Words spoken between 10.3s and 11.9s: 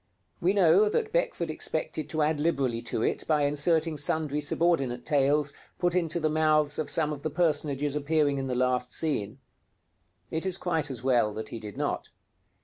It is quite as well that he did